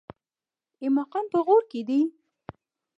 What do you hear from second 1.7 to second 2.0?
کې دي؟